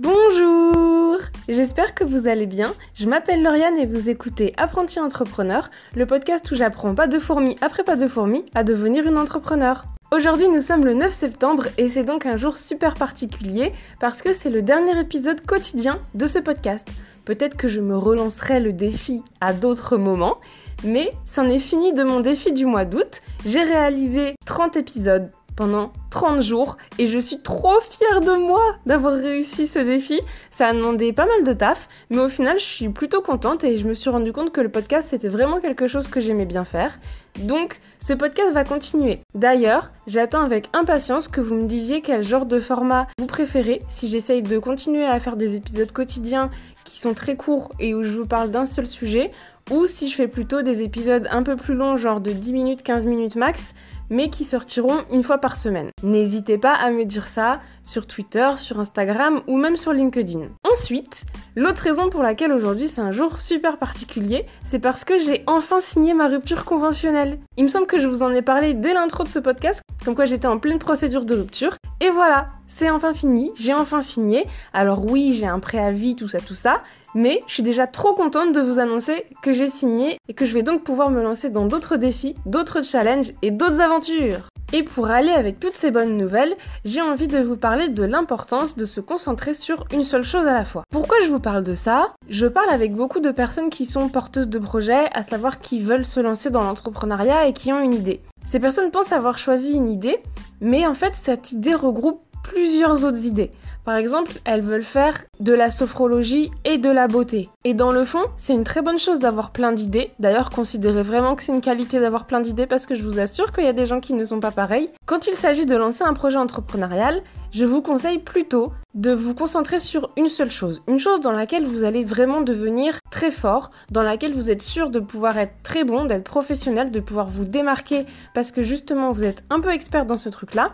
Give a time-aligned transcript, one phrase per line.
[0.00, 2.72] Bonjour J'espère que vous allez bien.
[2.94, 7.56] Je m'appelle Lauriane et vous écoutez Apprenti Entrepreneur, le podcast où j'apprends pas de fourmi
[7.62, 9.82] après pas de fourmi à devenir une entrepreneur.
[10.12, 14.32] Aujourd'hui nous sommes le 9 septembre et c'est donc un jour super particulier parce que
[14.32, 16.88] c'est le dernier épisode quotidien de ce podcast.
[17.24, 20.38] Peut-être que je me relancerai le défi à d'autres moments,
[20.84, 23.20] mais c'en est fini de mon défi du mois d'août.
[23.44, 25.28] J'ai réalisé 30 épisodes
[25.58, 30.20] pendant 30 jours et je suis trop fière de moi d'avoir réussi ce défi.
[30.52, 33.76] Ça a demandé pas mal de taf, mais au final je suis plutôt contente et
[33.76, 36.64] je me suis rendu compte que le podcast c'était vraiment quelque chose que j'aimais bien
[36.64, 37.00] faire.
[37.40, 39.18] Donc ce podcast va continuer.
[39.34, 44.06] D'ailleurs, j'attends avec impatience que vous me disiez quel genre de format vous préférez si
[44.08, 46.50] j'essaye de continuer à faire des épisodes quotidiens
[46.84, 49.32] qui sont très courts et où je vous parle d'un seul sujet
[49.70, 52.82] ou si je fais plutôt des épisodes un peu plus longs, genre de 10 minutes,
[52.82, 53.74] 15 minutes max,
[54.10, 55.90] mais qui sortiront une fois par semaine.
[56.02, 60.46] N'hésitez pas à me dire ça sur Twitter, sur Instagram ou même sur LinkedIn.
[60.64, 65.44] Ensuite, l'autre raison pour laquelle aujourd'hui c'est un jour super particulier, c'est parce que j'ai
[65.46, 67.38] enfin signé ma rupture conventionnelle.
[67.56, 70.14] Il me semble que je vous en ai parlé dès l'intro de ce podcast, comme
[70.14, 72.46] quoi j'étais en pleine procédure de rupture, et voilà,
[72.78, 74.46] c'est enfin fini, j'ai enfin signé.
[74.72, 78.52] Alors oui, j'ai un préavis, tout ça, tout ça, mais je suis déjà trop contente
[78.52, 81.66] de vous annoncer que j'ai signé et que je vais donc pouvoir me lancer dans
[81.66, 84.48] d'autres défis, d'autres challenges et d'autres aventures.
[84.72, 86.54] Et pour aller avec toutes ces bonnes nouvelles,
[86.84, 90.52] j'ai envie de vous parler de l'importance de se concentrer sur une seule chose à
[90.52, 90.84] la fois.
[90.92, 92.12] Pourquoi je vous parle de ça?
[92.28, 96.04] Je parle avec beaucoup de personnes qui sont porteuses de projets, à savoir qui veulent
[96.04, 98.20] se lancer dans l'entrepreneuriat et qui ont une idée.
[98.46, 100.22] Ces personnes pensent avoir choisi une idée,
[100.60, 103.50] mais en fait cette idée regroupe plusieurs autres idées.
[103.84, 107.48] Par exemple, elles veulent faire de la sophrologie et de la beauté.
[107.64, 110.10] Et dans le fond, c'est une très bonne chose d'avoir plein d'idées.
[110.18, 113.50] D'ailleurs, considérez vraiment que c'est une qualité d'avoir plein d'idées parce que je vous assure
[113.50, 114.90] qu'il y a des gens qui ne sont pas pareils.
[115.06, 119.80] Quand il s'agit de lancer un projet entrepreneurial, je vous conseille plutôt de vous concentrer
[119.80, 120.82] sur une seule chose.
[120.86, 124.90] Une chose dans laquelle vous allez vraiment devenir très fort, dans laquelle vous êtes sûr
[124.90, 128.04] de pouvoir être très bon, d'être professionnel, de pouvoir vous démarquer
[128.34, 130.72] parce que justement vous êtes un peu expert dans ce truc-là.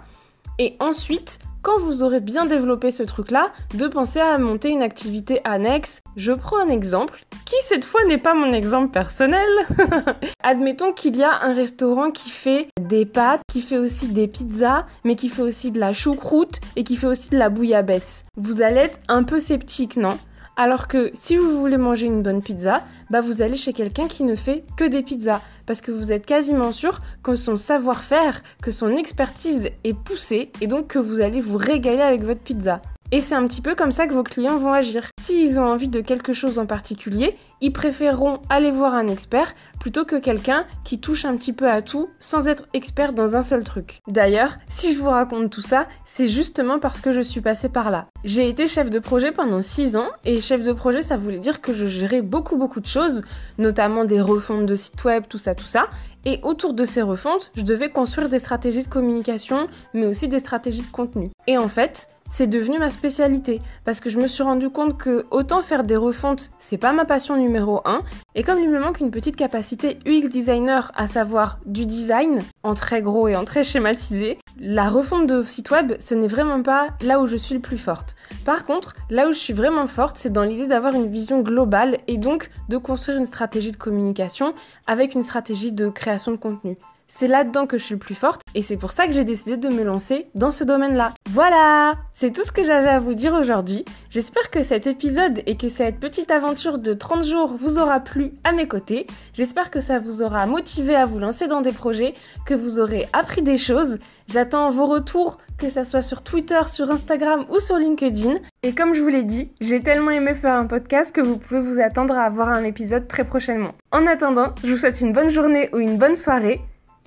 [0.59, 5.41] Et ensuite, quand vous aurez bien développé ce truc-là, de penser à monter une activité
[5.45, 6.03] annexe.
[6.15, 9.49] Je prends un exemple, qui cette fois n'est pas mon exemple personnel.
[10.43, 14.85] Admettons qu'il y a un restaurant qui fait des pâtes, qui fait aussi des pizzas,
[15.05, 18.27] mais qui fait aussi de la choucroute et qui fait aussi de la bouillabaisse.
[18.37, 20.19] Vous allez être un peu sceptique, non?
[20.57, 24.23] Alors que si vous voulez manger une bonne pizza, bah vous allez chez quelqu'un qui
[24.23, 28.71] ne fait que des pizzas parce que vous êtes quasiment sûr que son savoir-faire, que
[28.71, 32.81] son expertise est poussée et donc que vous allez vous régaler avec votre pizza.
[33.13, 35.07] Et c'est un petit peu comme ça que vos clients vont agir.
[35.21, 40.05] S'ils ont envie de quelque chose en particulier, ils préféreront aller voir un expert plutôt
[40.05, 43.65] que quelqu'un qui touche un petit peu à tout sans être expert dans un seul
[43.65, 44.01] truc.
[44.09, 47.91] D'ailleurs, si je vous raconte tout ça, c'est justement parce que je suis passée par
[47.91, 48.07] là.
[48.25, 51.61] J'ai été chef de projet pendant 6 ans et chef de projet ça voulait dire
[51.61, 53.23] que je gérais beaucoup beaucoup de choses,
[53.59, 55.89] notamment des refontes de sites web, tout ça tout ça.
[56.27, 60.39] Et autour de ces refontes, je devais construire des stratégies de communication, mais aussi des
[60.39, 61.31] stratégies de contenu.
[61.47, 65.27] Et en fait, c'est devenu ma spécialité parce que je me suis rendu compte que
[65.31, 68.03] autant faire des refontes, c'est pas ma passion numéro 1
[68.35, 72.75] et comme il me manque une petite capacité UX designer à savoir du design en
[72.75, 76.89] très gros et en très schématisé, la refonte de site web, ce n'est vraiment pas
[77.03, 78.17] là où je suis le plus forte.
[78.45, 81.99] Par contre, là où je suis vraiment forte, c'est dans l'idée d'avoir une vision globale
[82.09, 84.55] et donc de construire une stratégie de communication
[84.87, 86.77] avec une stratégie de création de contenu.
[87.07, 89.57] C'est là-dedans que je suis le plus forte et c'est pour ça que j'ai décidé
[89.57, 91.13] de me lancer dans ce domaine-là.
[91.31, 93.85] Voilà C'est tout ce que j'avais à vous dire aujourd'hui.
[94.09, 98.33] J'espère que cet épisode et que cette petite aventure de 30 jours vous aura plu
[98.43, 99.07] à mes côtés.
[99.33, 102.15] J'espère que ça vous aura motivé à vous lancer dans des projets,
[102.47, 103.99] que vous aurez appris des choses.
[104.29, 108.37] J'attends vos retours, que ça soit sur Twitter, sur Instagram ou sur LinkedIn.
[108.63, 111.61] Et comme je vous l'ai dit, j'ai tellement aimé faire un podcast que vous pouvez
[111.61, 113.73] vous attendre à avoir un épisode très prochainement.
[113.93, 116.61] En attendant, je vous souhaite une bonne journée ou une bonne soirée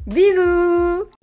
[0.08, 1.17] Bisous